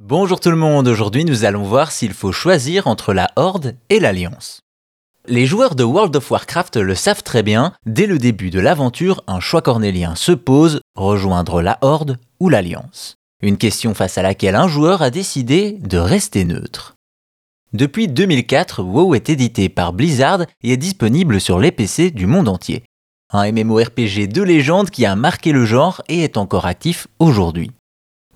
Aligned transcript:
Bonjour 0.00 0.38
tout 0.38 0.50
le 0.50 0.56
monde, 0.56 0.86
aujourd'hui 0.86 1.24
nous 1.24 1.44
allons 1.44 1.64
voir 1.64 1.90
s'il 1.90 2.12
faut 2.14 2.30
choisir 2.30 2.86
entre 2.86 3.12
la 3.12 3.32
Horde 3.34 3.74
et 3.90 3.98
l'Alliance. 3.98 4.60
Les 5.26 5.44
joueurs 5.44 5.74
de 5.74 5.82
World 5.82 6.14
of 6.14 6.30
Warcraft 6.30 6.76
le 6.76 6.94
savent 6.94 7.24
très 7.24 7.42
bien, 7.42 7.72
dès 7.84 8.06
le 8.06 8.18
début 8.18 8.50
de 8.50 8.60
l'aventure, 8.60 9.24
un 9.26 9.40
choix 9.40 9.60
cornélien 9.60 10.14
se 10.14 10.30
pose, 10.30 10.80
rejoindre 10.94 11.62
la 11.62 11.78
Horde 11.80 12.16
ou 12.38 12.48
l'Alliance. 12.48 13.16
Une 13.42 13.56
question 13.56 13.92
face 13.92 14.18
à 14.18 14.22
laquelle 14.22 14.54
un 14.54 14.68
joueur 14.68 15.02
a 15.02 15.10
décidé 15.10 15.72
de 15.80 15.98
rester 15.98 16.44
neutre. 16.44 16.94
Depuis 17.72 18.06
2004, 18.06 18.84
WoW 18.84 19.16
est 19.16 19.28
édité 19.28 19.68
par 19.68 19.92
Blizzard 19.92 20.42
et 20.62 20.74
est 20.74 20.76
disponible 20.76 21.40
sur 21.40 21.58
les 21.58 21.72
PC 21.72 22.12
du 22.12 22.26
monde 22.26 22.48
entier. 22.48 22.84
Un 23.32 23.50
MMORPG 23.50 24.28
de 24.28 24.42
légende 24.42 24.90
qui 24.90 25.04
a 25.06 25.16
marqué 25.16 25.50
le 25.50 25.64
genre 25.64 26.02
et 26.08 26.22
est 26.22 26.36
encore 26.36 26.66
actif 26.66 27.08
aujourd'hui. 27.18 27.72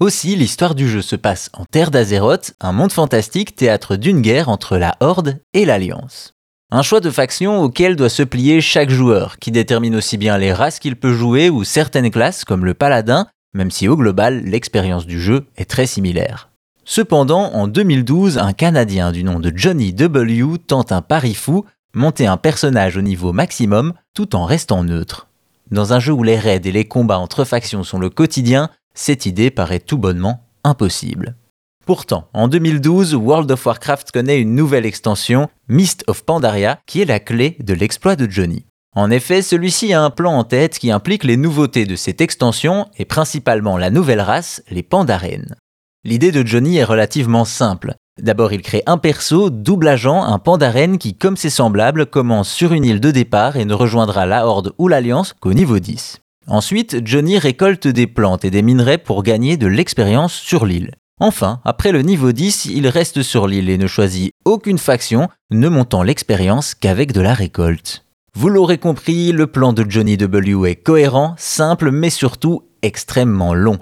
Aussi, 0.00 0.34
l'histoire 0.34 0.74
du 0.74 0.88
jeu 0.88 1.00
se 1.00 1.14
passe 1.14 1.48
en 1.52 1.64
Terre 1.64 1.92
d'Azeroth, 1.92 2.54
un 2.60 2.72
monde 2.72 2.90
fantastique 2.90 3.54
théâtre 3.54 3.94
d'une 3.94 4.20
guerre 4.20 4.48
entre 4.48 4.76
la 4.76 4.96
Horde 4.98 5.38
et 5.54 5.64
l'Alliance. 5.64 6.32
Un 6.72 6.82
choix 6.82 6.98
de 7.00 7.10
faction 7.10 7.62
auquel 7.62 7.94
doit 7.94 8.08
se 8.08 8.24
plier 8.24 8.60
chaque 8.60 8.90
joueur, 8.90 9.38
qui 9.38 9.52
détermine 9.52 9.94
aussi 9.94 10.16
bien 10.16 10.38
les 10.38 10.52
races 10.52 10.80
qu'il 10.80 10.96
peut 10.96 11.12
jouer 11.12 11.50
ou 11.50 11.62
certaines 11.62 12.10
classes 12.10 12.44
comme 12.44 12.64
le 12.64 12.74
paladin, 12.74 13.28
même 13.54 13.70
si 13.70 13.86
au 13.86 13.96
global, 13.96 14.42
l'expérience 14.44 15.06
du 15.06 15.20
jeu 15.20 15.46
est 15.56 15.70
très 15.70 15.86
similaire. 15.86 16.48
Cependant, 16.84 17.52
en 17.52 17.68
2012, 17.68 18.38
un 18.38 18.54
Canadien 18.54 19.12
du 19.12 19.22
nom 19.22 19.38
de 19.38 19.52
Johnny 19.54 19.92
W 19.92 20.58
tente 20.66 20.90
un 20.90 21.02
pari 21.02 21.34
fou, 21.34 21.64
monter 21.94 22.26
un 22.26 22.38
personnage 22.38 22.96
au 22.96 23.02
niveau 23.02 23.32
maximum 23.32 23.92
tout 24.14 24.34
en 24.34 24.46
restant 24.46 24.82
neutre. 24.82 25.28
Dans 25.70 25.92
un 25.92 26.00
jeu 26.00 26.12
où 26.12 26.22
les 26.22 26.38
raids 26.38 26.62
et 26.64 26.72
les 26.72 26.86
combats 26.86 27.18
entre 27.18 27.44
factions 27.44 27.84
sont 27.84 27.98
le 27.98 28.10
quotidien, 28.10 28.68
cette 28.94 29.26
idée 29.26 29.50
paraît 29.50 29.80
tout 29.80 29.98
bonnement 29.98 30.44
impossible. 30.64 31.36
Pourtant, 31.84 32.28
en 32.32 32.46
2012, 32.46 33.14
World 33.14 33.50
of 33.50 33.66
Warcraft 33.66 34.12
connaît 34.12 34.40
une 34.40 34.54
nouvelle 34.54 34.86
extension, 34.86 35.48
Mist 35.68 36.04
of 36.06 36.24
Pandaria, 36.24 36.78
qui 36.86 37.00
est 37.00 37.06
la 37.06 37.18
clé 37.18 37.56
de 37.60 37.74
l'exploit 37.74 38.14
de 38.14 38.30
Johnny. 38.30 38.64
En 38.94 39.10
effet, 39.10 39.42
celui-ci 39.42 39.92
a 39.92 40.02
un 40.02 40.10
plan 40.10 40.32
en 40.32 40.44
tête 40.44 40.78
qui 40.78 40.92
implique 40.92 41.24
les 41.24 41.36
nouveautés 41.36 41.86
de 41.86 41.96
cette 41.96 42.20
extension 42.20 42.86
et 42.98 43.04
principalement 43.04 43.78
la 43.78 43.90
nouvelle 43.90 44.20
race, 44.20 44.62
les 44.70 44.82
Pandaren. 44.82 45.56
L'idée 46.04 46.30
de 46.30 46.46
Johnny 46.46 46.76
est 46.76 46.84
relativement 46.84 47.44
simple. 47.44 47.94
D'abord, 48.20 48.52
il 48.52 48.60
crée 48.60 48.82
un 48.86 48.98
perso, 48.98 49.48
double 49.48 49.88
agent, 49.88 50.22
un 50.22 50.38
Pandaren 50.38 50.98
qui, 50.98 51.16
comme 51.16 51.38
ses 51.38 51.48
semblables, 51.48 52.06
commence 52.06 52.50
sur 52.50 52.72
une 52.72 52.84
île 52.84 53.00
de 53.00 53.10
départ 53.10 53.56
et 53.56 53.64
ne 53.64 53.72
rejoindra 53.72 54.26
la 54.26 54.46
Horde 54.46 54.74
ou 54.78 54.88
l'Alliance 54.88 55.32
qu'au 55.40 55.54
niveau 55.54 55.78
10. 55.78 56.20
Ensuite, 56.46 57.06
Johnny 57.06 57.38
récolte 57.38 57.86
des 57.86 58.06
plantes 58.06 58.44
et 58.44 58.50
des 58.50 58.62
minerais 58.62 58.98
pour 58.98 59.22
gagner 59.22 59.56
de 59.56 59.66
l'expérience 59.66 60.34
sur 60.34 60.66
l'île. 60.66 60.92
Enfin, 61.20 61.60
après 61.64 61.92
le 61.92 62.02
niveau 62.02 62.32
10, 62.32 62.66
il 62.66 62.88
reste 62.88 63.22
sur 63.22 63.46
l'île 63.46 63.70
et 63.70 63.78
ne 63.78 63.86
choisit 63.86 64.32
aucune 64.44 64.78
faction, 64.78 65.28
ne 65.52 65.68
montant 65.68 66.02
l'expérience 66.02 66.74
qu'avec 66.74 67.12
de 67.12 67.20
la 67.20 67.32
récolte. 67.32 68.04
Vous 68.34 68.48
l'aurez 68.48 68.78
compris, 68.78 69.30
le 69.30 69.46
plan 69.46 69.72
de 69.72 69.88
Johnny 69.88 70.16
W 70.16 70.70
est 70.70 70.76
cohérent, 70.76 71.34
simple 71.36 71.90
mais 71.90 72.10
surtout 72.10 72.62
extrêmement 72.82 73.54
long. 73.54 73.78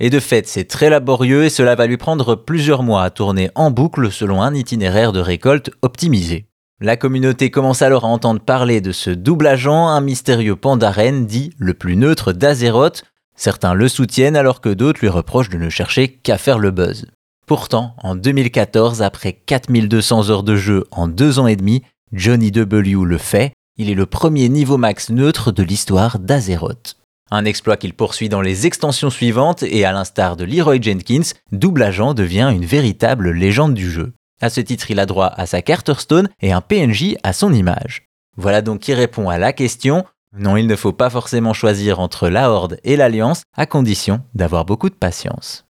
Et 0.00 0.10
de 0.10 0.20
fait, 0.20 0.46
c'est 0.48 0.64
très 0.64 0.90
laborieux 0.90 1.44
et 1.44 1.50
cela 1.50 1.74
va 1.76 1.86
lui 1.86 1.96
prendre 1.96 2.34
plusieurs 2.34 2.82
mois 2.82 3.04
à 3.04 3.10
tourner 3.10 3.50
en 3.54 3.70
boucle 3.70 4.10
selon 4.10 4.42
un 4.42 4.52
itinéraire 4.52 5.12
de 5.12 5.20
récolte 5.20 5.70
optimisé. 5.82 6.46
La 6.84 6.98
communauté 6.98 7.50
commence 7.50 7.80
alors 7.80 8.04
à 8.04 8.08
entendre 8.08 8.40
parler 8.40 8.82
de 8.82 8.92
ce 8.92 9.08
double 9.08 9.46
agent, 9.46 9.88
un 9.88 10.02
mystérieux 10.02 10.54
pandaren 10.54 11.24
dit 11.24 11.50
le 11.56 11.72
plus 11.72 11.96
neutre 11.96 12.34
d'Azeroth. 12.34 13.04
Certains 13.34 13.72
le 13.72 13.88
soutiennent 13.88 14.36
alors 14.36 14.60
que 14.60 14.68
d'autres 14.68 15.00
lui 15.00 15.08
reprochent 15.08 15.48
de 15.48 15.56
ne 15.56 15.70
chercher 15.70 16.08
qu'à 16.08 16.36
faire 16.36 16.58
le 16.58 16.72
buzz. 16.72 17.06
Pourtant, 17.46 17.96
en 18.02 18.14
2014, 18.14 19.00
après 19.00 19.32
4200 19.32 20.28
heures 20.28 20.42
de 20.42 20.56
jeu 20.56 20.84
en 20.90 21.08
deux 21.08 21.38
ans 21.38 21.46
et 21.46 21.56
demi, 21.56 21.80
Johnny 22.12 22.50
W 22.50 22.96
le 23.02 23.16
fait. 23.16 23.54
Il 23.78 23.88
est 23.88 23.94
le 23.94 24.04
premier 24.04 24.50
niveau 24.50 24.76
max 24.76 25.08
neutre 25.08 25.52
de 25.52 25.62
l'histoire 25.62 26.18
d'Azeroth. 26.18 26.98
Un 27.30 27.46
exploit 27.46 27.78
qu'il 27.78 27.94
poursuit 27.94 28.28
dans 28.28 28.42
les 28.42 28.66
extensions 28.66 29.08
suivantes 29.08 29.62
et 29.62 29.86
à 29.86 29.92
l'instar 29.92 30.36
de 30.36 30.44
Leroy 30.44 30.82
Jenkins, 30.82 31.32
double 31.50 31.82
agent 31.82 32.12
devient 32.12 32.52
une 32.54 32.66
véritable 32.66 33.30
légende 33.30 33.72
du 33.72 33.90
jeu. 33.90 34.12
À 34.40 34.50
ce 34.50 34.60
titre, 34.60 34.90
il 34.90 35.00
a 35.00 35.06
droit 35.06 35.32
à 35.36 35.46
sa 35.46 35.62
carte 35.62 35.88
Hearthstone 35.88 36.28
et 36.40 36.52
un 36.52 36.60
PNJ 36.60 37.16
à 37.22 37.32
son 37.32 37.52
image. 37.52 38.08
Voilà 38.36 38.62
donc 38.62 38.80
qui 38.80 38.94
répond 38.94 39.28
à 39.28 39.38
la 39.38 39.52
question. 39.52 40.04
Non, 40.36 40.56
il 40.56 40.66
ne 40.66 40.76
faut 40.76 40.92
pas 40.92 41.10
forcément 41.10 41.52
choisir 41.52 42.00
entre 42.00 42.28
la 42.28 42.50
Horde 42.50 42.78
et 42.82 42.96
l'Alliance, 42.96 43.42
à 43.56 43.66
condition 43.66 44.20
d'avoir 44.34 44.64
beaucoup 44.64 44.90
de 44.90 44.94
patience. 44.94 45.64